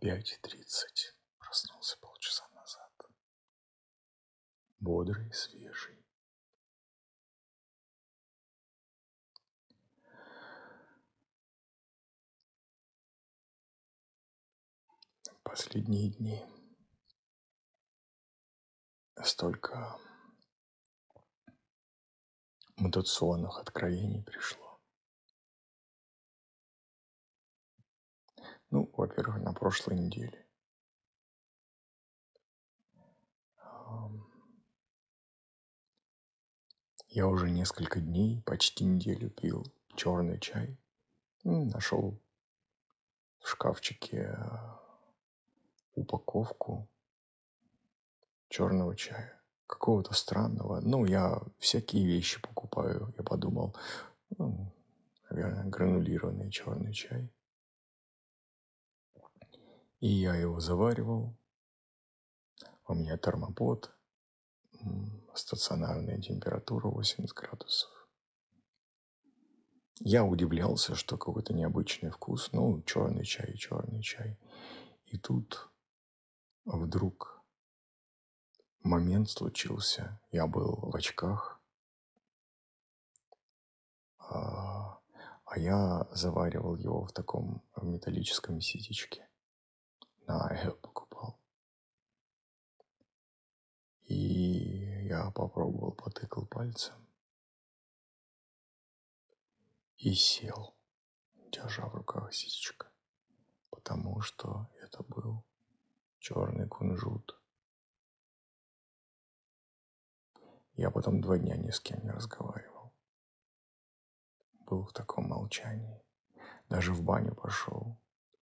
[0.00, 1.16] Пять тридцать.
[1.38, 2.92] Проснулся полчаса назад.
[4.78, 6.06] Бодрый, свежий.
[15.42, 16.46] Последние дни
[19.24, 19.98] столько
[22.76, 24.67] мутационных откровений пришло.
[28.70, 30.44] Ну, во-первых, на прошлой неделе.
[37.08, 40.78] Я уже несколько дней, почти неделю пил черный чай.
[41.42, 42.20] Нашел
[43.40, 44.38] в шкафчике
[45.94, 46.86] упаковку
[48.50, 49.40] черного чая.
[49.66, 50.80] Какого-то странного.
[50.80, 53.12] Ну, я всякие вещи покупаю.
[53.16, 53.74] Я подумал,
[54.36, 54.72] ну,
[55.30, 57.30] наверное, гранулированный черный чай.
[60.00, 61.36] И я его заваривал.
[62.86, 63.92] У меня термопод,
[65.34, 67.90] стационарная температура 80 градусов.
[70.00, 72.52] Я удивлялся, что какой-то необычный вкус.
[72.52, 74.38] Ну, черный чай, черный чай.
[75.06, 75.68] И тут
[76.64, 77.42] вдруг
[78.82, 80.20] момент случился.
[80.30, 81.60] Я был в очках,
[84.18, 85.00] а,
[85.44, 89.27] а я заваривал его в таком в металлическом ситечке.
[90.28, 91.40] На iHelp покупал.
[94.02, 96.94] И я попробовал, потыкал пальцем
[99.96, 100.76] и сел,
[101.50, 102.92] держа в руках ситечко,
[103.70, 105.46] потому что это был
[106.18, 107.40] черный кунжут.
[110.74, 112.92] Я потом два дня ни с кем не разговаривал.
[114.66, 116.02] Был в таком молчании.
[116.68, 117.96] Даже в баню пошел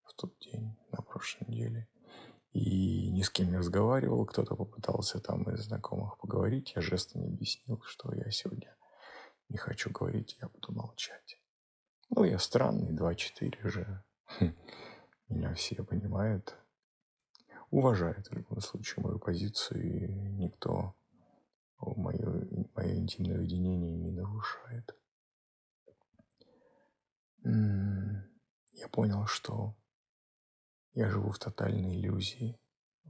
[0.07, 1.89] в тот день, на прошлой неделе.
[2.53, 4.25] И ни с кем не разговаривал.
[4.25, 6.73] Кто-то попытался там из знакомых поговорить.
[6.75, 8.75] Я жестами объяснил, что я сегодня
[9.49, 11.39] не хочу говорить, я буду молчать.
[12.11, 14.05] Ну, я странный, 2-4 же.
[15.29, 16.57] Меня все понимают
[17.71, 20.95] уважает в любом случае мою позицию, и никто
[21.79, 24.97] мое, мое интимное уединение не нарушает.
[27.45, 29.75] Я понял, что
[30.97, 32.59] я живу в тотальной иллюзии.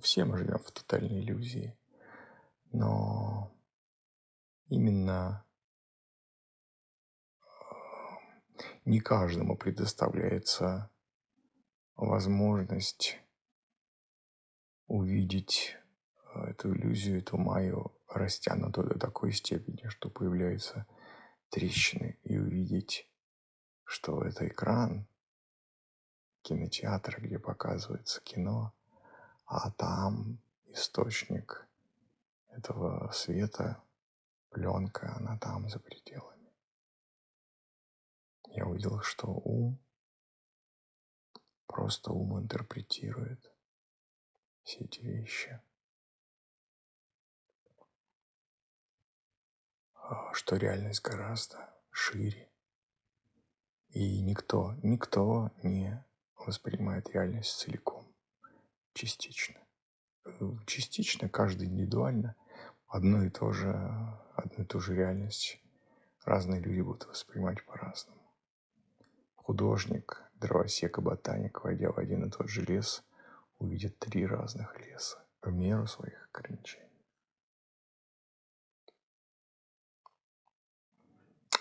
[0.01, 1.79] Все мы живем в тотальной иллюзии.
[2.73, 3.57] Но
[4.67, 5.47] именно
[8.85, 10.91] не каждому предоставляется
[11.95, 13.21] возможность
[14.89, 15.77] увидеть
[16.35, 20.89] э, эту иллюзию, эту маю растянутую до такой степени, что появляются
[21.51, 23.09] трещины, и увидеть,
[23.85, 25.09] что это экран
[26.47, 28.73] кинотеатра, где показывается кино,
[29.47, 31.67] а там источник
[32.51, 33.83] этого света,
[34.51, 36.53] пленка, она там за пределами.
[38.51, 39.77] Я увидел, что ум,
[41.67, 43.53] просто ум интерпретирует
[44.63, 45.61] все эти вещи.
[49.95, 52.49] А, что реальность гораздо шире.
[53.89, 56.06] И никто, никто не
[56.47, 58.07] воспринимает реальность целиком,
[58.93, 59.57] частично.
[60.67, 62.35] Частично, каждый индивидуально,
[62.89, 63.73] одно и то же,
[64.35, 65.61] одну и ту же реальность
[66.25, 68.21] разные люди будут воспринимать по-разному.
[69.37, 73.05] Художник, дровосек и ботаник, войдя в один и тот же лес–
[73.59, 76.85] увидит три разных леса в меру своих ограничений.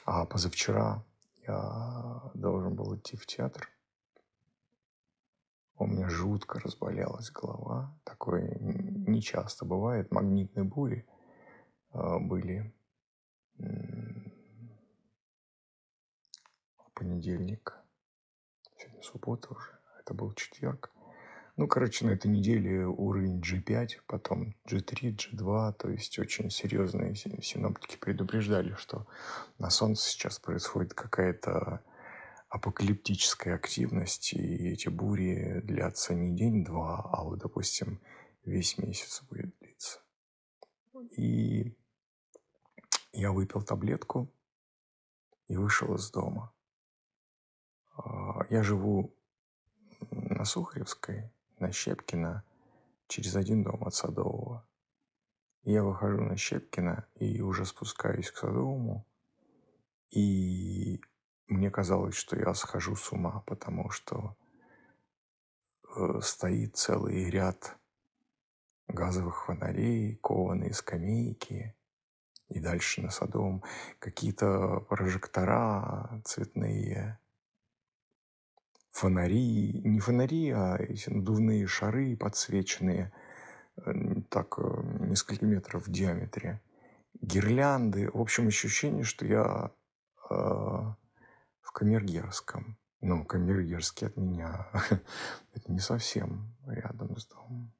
[0.05, 1.03] А позавчера
[1.47, 3.69] я должен был идти в театр.
[5.77, 7.93] У меня жутко разболелась голова.
[8.05, 10.11] Такое не часто бывает.
[10.11, 11.05] Магнитные бури
[11.91, 12.73] а, были
[16.77, 17.77] в понедельник.
[18.77, 19.77] Сегодня суббота уже.
[19.99, 20.91] Это был четверг.
[21.57, 27.97] Ну, короче, на этой неделе уровень G5, потом G3, G2, то есть очень серьезные синоптики
[27.97, 29.07] предупреждали, что
[29.57, 31.81] на Солнце сейчас происходит какая-то
[32.55, 37.99] апокалиптическая активность, и эти бури длятся не день-два, а вот, допустим,
[38.45, 39.99] весь месяц будет длиться.
[41.17, 41.75] И
[43.11, 44.31] я выпил таблетку
[45.49, 46.53] и вышел из дома.
[47.97, 49.13] А, я живу
[50.11, 51.29] на Сухаревской,
[51.59, 52.45] на Щепкина
[53.07, 54.65] через один дом от Садового.
[55.63, 59.05] Я выхожу на Щепкина и уже спускаюсь к Садовому.
[60.09, 61.01] И
[61.47, 64.35] мне казалось, что я схожу с ума, потому что
[65.95, 67.77] э, стоит целый ряд
[68.87, 71.75] газовых фонарей, кованые скамейки,
[72.49, 73.63] и дальше на Садовом
[73.99, 77.19] какие-то прожектора цветные,
[78.91, 83.11] фонари, не фонари, а эти надувные шары подсвеченные,
[83.77, 83.91] э,
[84.29, 84.61] так, э,
[84.99, 86.61] несколько метров в диаметре,
[87.21, 88.09] гирлянды.
[88.11, 89.71] В общем, ощущение, что я
[90.29, 90.93] э,
[91.75, 92.77] Камергерском.
[93.01, 94.69] Ну, Камергерский от меня
[95.53, 97.73] это не совсем рядом с домом.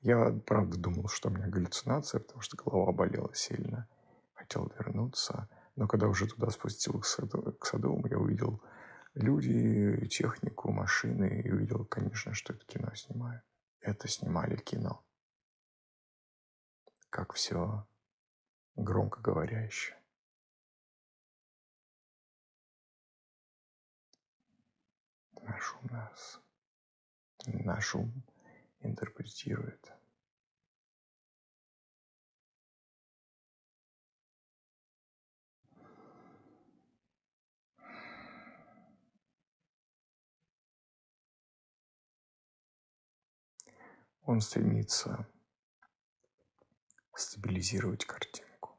[0.00, 3.88] Я, правда, думал, что у меня галлюцинация, потому что голова болела сильно.
[4.34, 5.48] Хотел вернуться.
[5.74, 8.62] Но когда уже туда спустился к Садовому, я увидел
[9.14, 13.42] люди, технику, машины и увидел, конечно, что это кино снимают.
[13.80, 15.02] Это снимали кино.
[17.10, 17.84] Как все
[18.76, 20.01] громко говорящее.
[25.42, 26.40] Наш ум нас,
[27.46, 28.22] наш ум
[28.80, 29.92] интерпретирует.
[44.24, 45.26] Он стремится
[47.14, 48.78] стабилизировать картинку.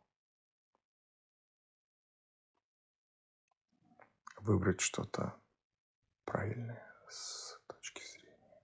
[4.37, 5.42] Выбрать что-то
[6.33, 8.63] правильное с точки зрения.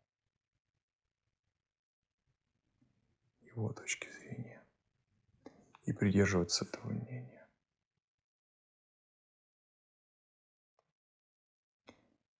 [3.42, 4.66] Его точки зрения.
[5.83, 7.48] И придерживаться этого мнения.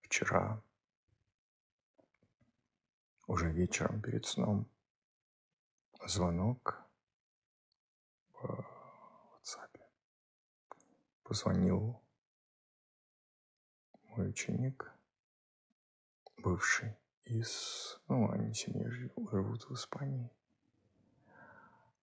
[0.02, 0.60] Вчера.
[3.28, 4.68] Уже вечером перед сном.
[6.06, 6.82] Звонок
[8.32, 8.66] в
[9.44, 9.80] WhatsApp.
[11.22, 12.02] Позвонил
[14.08, 14.92] мой ученик,
[16.42, 18.00] бывший из...
[18.08, 20.30] Ну, они семьей живут в Испании.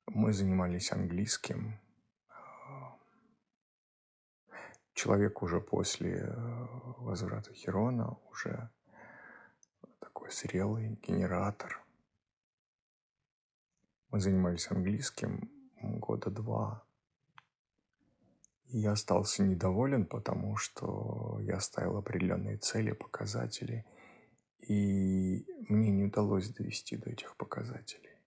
[0.07, 1.79] Мы занимались английским.
[4.93, 6.33] Человек уже после
[6.97, 8.69] возврата Херона уже
[9.99, 11.83] такой зрелый генератор.
[14.09, 15.51] Мы занимались английским
[15.81, 16.83] года два.
[18.69, 23.85] И я остался недоволен, потому что я ставил определенные цели, показатели,
[24.67, 28.17] и мне не удалось довести до этих показателей.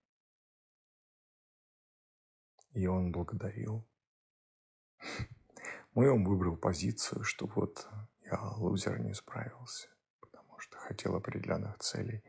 [2.72, 3.84] И он благодарил.
[5.94, 7.88] Мой он выбрал позицию, что вот
[8.22, 9.88] я лузер не справился
[10.60, 12.22] что хотел определенных целей,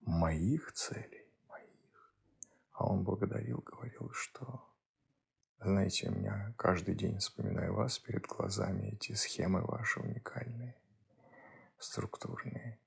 [0.00, 2.14] моих целей, моих.
[2.72, 4.68] А он благодарил, говорил, что,
[5.58, 10.76] знаете, у меня каждый день вспоминаю вас перед глазами, эти схемы ваши уникальные,
[11.78, 12.78] структурные.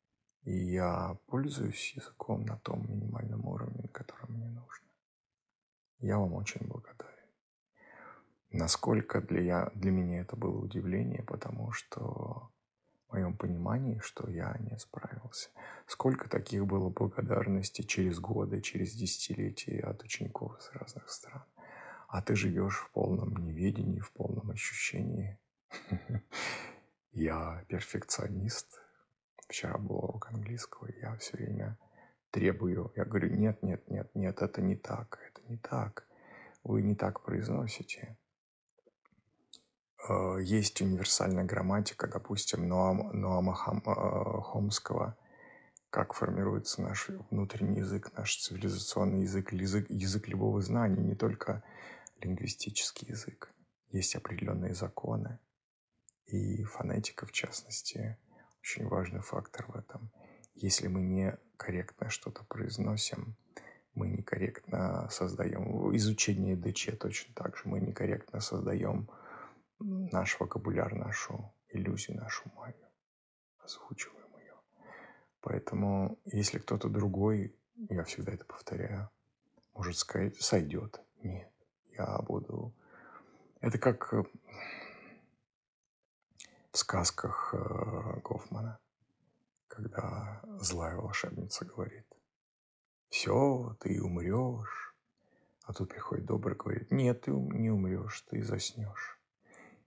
[0.47, 4.87] И я пользуюсь языком на том минимальном уровне, на котором мне нужно.
[5.99, 7.29] Я вам очень благодарен.
[8.51, 12.49] Насколько для, я, для меня это было удивление, потому что
[13.09, 15.49] в моем понимании, что я не справился.
[15.85, 21.43] Сколько таких было благодарностей через годы, через десятилетия от учеников из разных стран.
[22.07, 25.37] А ты живешь в полном неведении, в полном ощущении.
[27.11, 28.86] Я перфекционист.
[29.47, 31.77] Вчера был урок английского, я все время
[32.31, 32.91] требую.
[32.95, 36.05] Я говорю, нет, нет, нет, нет, это не так, это не так.
[36.63, 38.17] Вы не так произносите.
[40.09, 45.17] Э, есть универсальная грамматика, допустим, Ноама, Ноама Хам, э, Хомского,
[45.89, 51.63] как формируется наш внутренний язык, наш цивилизационный язык, язык, язык любого знания, не только
[52.21, 53.53] лингвистический язык.
[53.91, 55.39] Есть определенные законы,
[56.25, 58.17] и фонетика, в частности,
[58.67, 60.11] очень важный фактор в этом.
[60.53, 63.37] Если мы не корректно что-то произносим,
[63.93, 69.09] мы некорректно создаем изучение ДЧ точно так же, мы некорректно создаем
[69.79, 72.89] наш вокабуляр, нашу иллюзию, нашу магию,
[73.59, 74.55] озвучиваем ее.
[75.39, 79.09] Поэтому, если кто-то другой, я всегда это повторяю,
[79.73, 80.99] может сказать, сойдет.
[81.23, 81.53] Нет,
[81.97, 82.73] я буду...
[83.61, 84.13] Это как
[86.77, 88.79] сказках э, Гофмана,
[89.67, 92.07] когда злая волшебница говорит,
[93.09, 94.95] все, ты умрешь,
[95.63, 99.19] а тут приходит добрый, говорит, нет, ты не умрешь, ты заснешь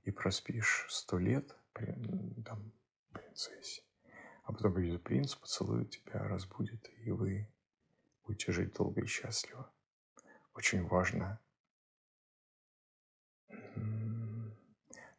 [0.05, 1.57] и проспишь сто лет,
[2.45, 2.73] там,
[3.13, 3.83] принцессе.
[4.45, 7.49] А потом придет принц, поцелует тебя, разбудит, и вы
[8.27, 9.71] будете жить долго и счастливо.
[10.55, 11.41] Очень важно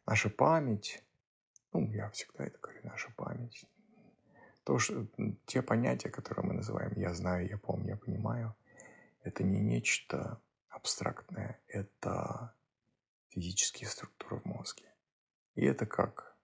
[0.06, 1.02] наша память,
[1.72, 3.64] ну, я всегда это говорю, наша память,
[4.64, 5.06] То, что,
[5.46, 8.54] те понятия, которые мы называем «я знаю», «я помню», «я понимаю»,
[9.22, 12.54] это не нечто абстрактное, это
[13.28, 14.84] физические структуры в мозге.
[15.54, 16.36] И это как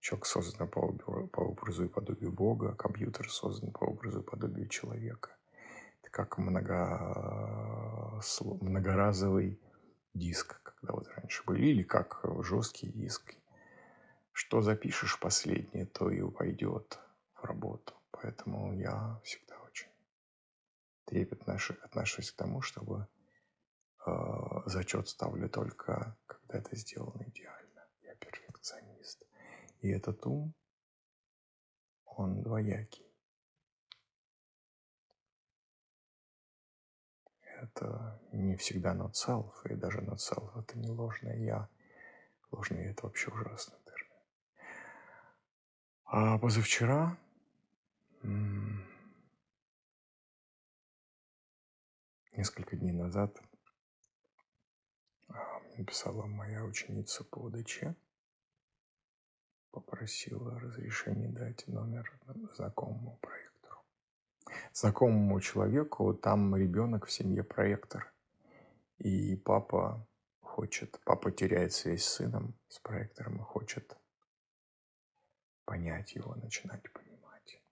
[0.00, 5.36] человек создан по, по образу и подобию Бога, компьютер создан по образу и подобию человека.
[6.02, 8.20] Это как много,
[8.60, 9.60] многоразовый
[10.14, 13.34] диск, когда вот раньше были, или как жесткий диск.
[14.38, 16.98] Что запишешь последнее, то и пойдет
[17.36, 17.94] в работу.
[18.10, 19.88] Поэтому я всегда очень
[21.06, 23.08] трепетно отношусь к тому, чтобы
[24.06, 24.10] э,
[24.66, 27.88] зачет ставлю только, когда это сделано идеально.
[28.02, 29.24] Я перфекционист.
[29.80, 30.52] И этот ум,
[32.04, 33.06] он двоякий.
[37.62, 41.70] Это не всегда not self, и даже not self это не ложное я.
[42.50, 43.85] Ложное это вообще термин.
[46.08, 47.18] А позавчера
[52.36, 53.36] несколько дней назад
[55.26, 57.86] а, мне написала моя ученица по УДЧ,
[59.72, 62.16] попросила разрешения дать номер
[62.54, 63.80] знакомому проектору.
[64.72, 68.14] Знакомому человеку там ребенок в семье проектор.
[68.98, 70.06] И папа
[70.40, 73.98] хочет, папа теряет связь с сыном, с проектором и хочет
[75.66, 77.62] понять его, начинать понимать.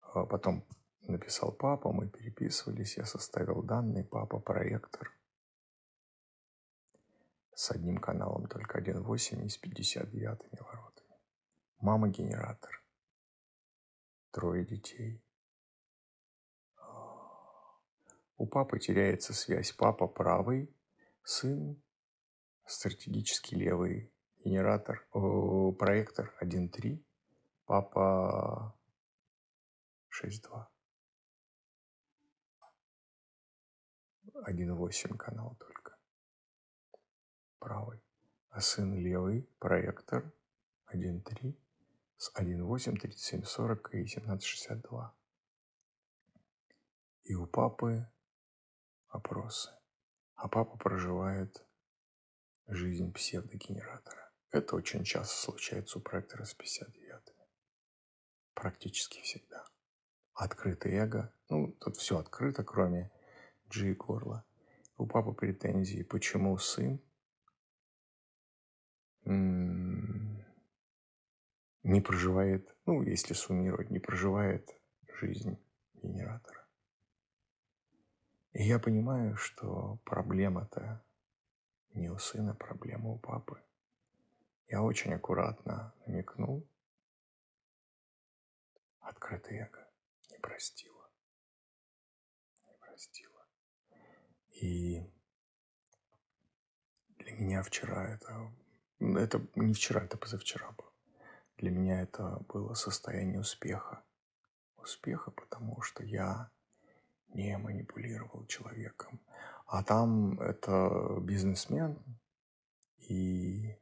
[0.00, 0.64] А потом
[1.02, 5.12] написал папа, мы переписывались, я составил данные, папа проектор
[7.54, 11.16] с одним каналом, только 1.8 и с 59 воротами.
[11.80, 12.82] Мама генератор.
[14.30, 15.20] Трое детей.
[18.36, 19.72] У папы теряется связь.
[19.72, 20.72] Папа правый,
[21.24, 21.82] сын
[22.64, 24.12] стратегически левый,
[24.48, 27.04] генератор, о, проектор 1.3,
[27.66, 28.74] папа
[30.10, 30.66] 6.2.
[34.46, 35.98] 1.8 канал только.
[37.58, 38.02] Правый.
[38.48, 40.32] А сын левый, проектор
[40.94, 41.54] 1.3
[42.16, 45.10] с 1.8, 37.40 и 17.62.
[47.24, 48.10] И у папы
[49.08, 49.70] опросы.
[50.36, 51.62] А папа проживает
[52.68, 54.27] жизнь псевдогенератора.
[54.50, 57.34] Это очень часто случается у проектора с 59
[58.54, 59.64] Практически всегда.
[60.34, 61.32] Открытое эго.
[61.48, 63.10] Ну, тут все открыто, кроме
[63.66, 64.44] G горла.
[64.96, 67.00] У папы претензии, почему сын
[69.24, 70.40] не
[72.00, 74.78] проживает, ну, если суммировать, не проживает
[75.20, 75.58] жизнь
[75.94, 76.66] генератора.
[78.52, 81.04] И я понимаю, что проблема-то
[81.94, 83.60] не у сына, проблема у папы.
[84.68, 86.68] Я очень аккуратно намекнул.
[89.00, 89.88] Открытое эго
[90.30, 91.10] не простило.
[92.66, 93.46] Не простило.
[94.60, 95.10] И
[97.18, 98.52] для меня вчера это...
[99.00, 100.92] Это не вчера, это позавчера было.
[101.56, 104.04] Для меня это было состояние успеха.
[104.76, 106.50] Успеха, потому что я
[107.28, 109.20] не манипулировал человеком.
[109.66, 112.02] А там это бизнесмен,
[112.98, 113.76] и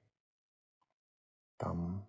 [1.57, 2.07] там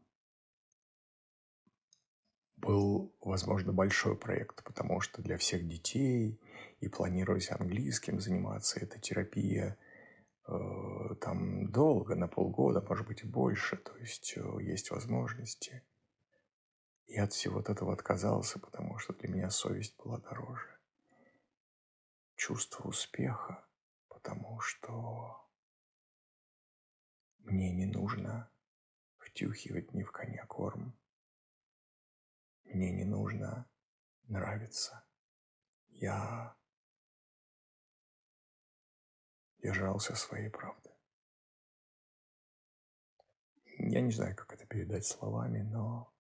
[2.58, 6.42] был, возможно, большой проект, потому что для всех детей
[6.80, 9.78] и планировать английским заниматься, это терапия
[10.48, 15.84] э, там долго, на полгода, может быть и больше, то есть э, есть возможности.
[17.06, 20.78] Я от всего этого отказался, потому что для меня совесть была дороже.
[22.36, 23.66] Чувство успеха,
[24.10, 25.48] потому что
[27.40, 28.50] мне не нужно
[29.38, 30.98] втюхивать ни в коня корм.
[32.66, 33.70] Мне не нужно
[34.24, 35.06] нравиться.
[35.90, 36.56] Я
[39.60, 40.90] держался своей правды.
[43.78, 46.12] Я не знаю, как это передать словами, но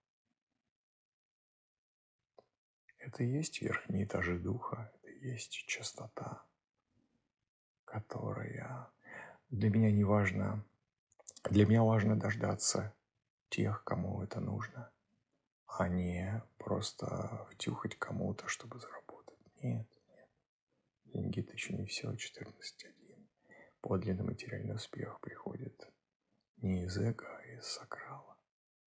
[3.00, 6.46] это и есть верхние этажи духа, это и есть чистота,
[7.84, 8.92] которая
[9.50, 10.64] для меня не важно,
[11.50, 12.94] для меня важно дождаться
[13.50, 14.92] тех, кому это нужно,
[15.66, 19.39] а не просто втюхать кому-то, чтобы заработать.
[19.62, 20.30] Нет, нет.
[21.06, 23.27] Деньги– это еще не все, 14.1.
[23.82, 25.92] Подлинный материальный успех приходит
[26.58, 28.38] не из эго, а из сакрала,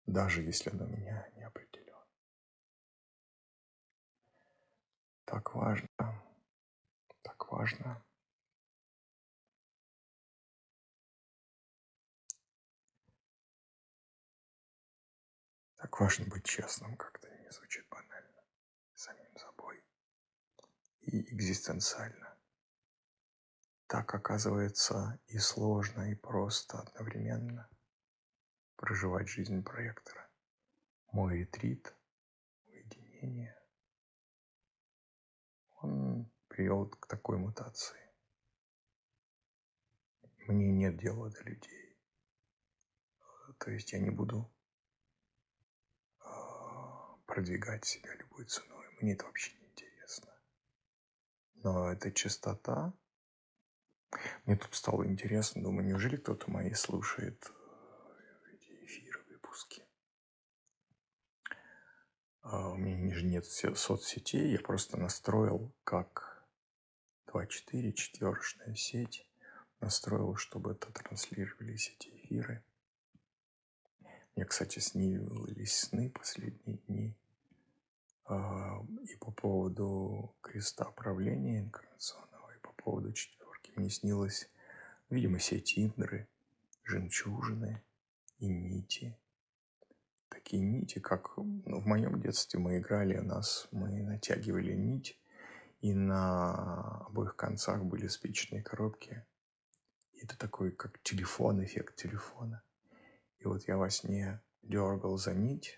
[0.05, 1.93] даже если он у меня не определен.
[5.25, 5.88] Так важно,
[7.22, 8.03] так важно
[15.93, 17.27] Так важно быть честным как-то.
[17.51, 18.43] звучит банально,
[18.95, 19.85] самим собой
[21.01, 22.35] и экзистенциально.
[23.85, 27.69] Так оказывается и сложно, и просто одновременно
[28.75, 30.27] проживать жизнь проектора.
[31.12, 31.95] Мой ретрит,
[32.65, 33.55] уединение,
[35.75, 38.01] он привел к такой мутации.
[40.47, 41.95] Мне нет дела до людей.
[43.59, 44.51] То есть я не буду
[47.25, 48.86] продвигать себя любой ценой.
[49.00, 50.34] Мне это вообще не интересно.
[51.56, 52.94] Но эта чистота...
[54.46, 59.84] Мне тут стало интересно, думаю, неужели кто-то мои слушает э, эти эфиры, выпуски?
[62.42, 66.46] А у меня же нет соцсетей, я просто настроил как
[67.27, 69.27] 2.4, четверочная сеть
[69.80, 72.63] настроил, чтобы это транслировались эти эфиры.
[74.35, 77.15] Мне, кстати, снились сны последние дни.
[78.25, 83.71] А, и по поводу креста правления инкарнационного, и по поводу четверки.
[83.75, 84.49] Мне снилось,
[85.09, 86.27] видимо, сеть Индры,
[86.83, 87.81] жемчужины
[88.39, 89.15] и нити.
[90.29, 95.19] Такие нити, как ну, в моем детстве мы играли, нас мы натягивали нить,
[95.81, 99.23] и на обоих концах были спичные коробки
[100.23, 102.63] это такой, как телефон, эффект телефона.
[103.43, 105.77] И вот я во сне дергал за нить,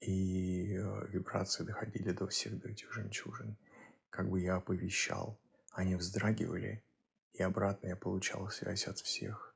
[0.00, 3.58] и э, вибрации доходили до всех, до этих жемчужин.
[4.08, 5.38] Как бы я оповещал.
[5.72, 6.82] Они вздрагивали,
[7.34, 9.54] и обратно я получал связь от всех.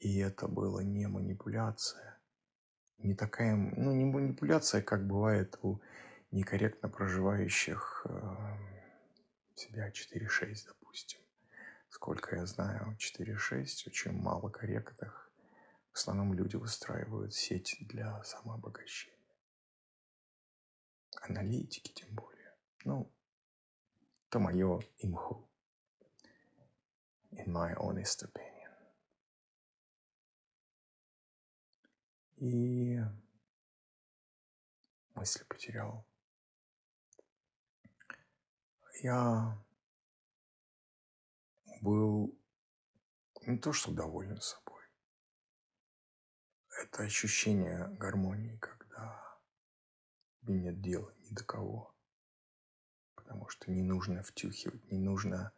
[0.00, 2.18] И это было не манипуляция.
[2.98, 5.80] Не такая, ну, не манипуляция, как бывает у
[6.32, 8.36] некорректно проживающих э,
[9.54, 11.20] себя 4-6, допустим
[11.88, 15.25] сколько я знаю, 4-6, очень мало корректных.
[15.96, 19.16] В основном люди выстраивают сеть для самообогащения.
[21.22, 22.54] Аналитики тем более.
[22.84, 23.10] Ну,
[24.28, 25.48] это мое имху.
[27.30, 28.76] In my honest opinion.
[32.36, 33.00] И
[35.14, 36.06] мысли потерял.
[39.02, 39.64] Я
[41.80, 42.38] был
[43.46, 44.65] не то что доволен собой.
[46.78, 49.38] Это ощущение гармонии, когда
[50.40, 51.94] тебе нет дела ни до кого.
[53.14, 55.52] Потому что не нужно втюхивать, не нужно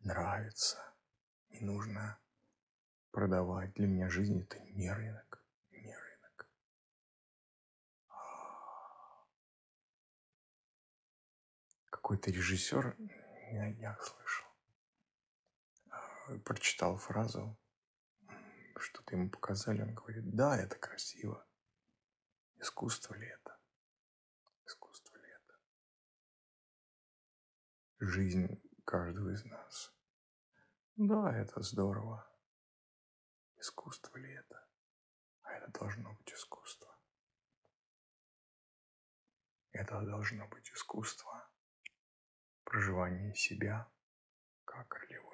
[0.00, 0.78] нравиться,
[1.50, 2.16] не нужно
[3.10, 3.74] продавать.
[3.74, 6.48] Для меня жизнь это не рынок, не рынок.
[11.90, 12.96] Какой-то режиссер,
[13.50, 14.46] я, я слышал,
[16.44, 17.56] прочитал фразу,
[18.80, 21.46] что-то ему показали, он говорит, да, это красиво.
[22.58, 23.58] Искусство ли это?
[24.66, 25.58] Искусство ли это?
[28.00, 29.92] Жизнь каждого из нас.
[30.96, 32.28] Да, это здорово.
[33.56, 34.68] Искусство ли это?
[35.42, 36.96] А это должно быть искусство.
[39.72, 41.48] Это должно быть искусство
[42.64, 43.90] проживания себя
[44.64, 45.31] как ролевой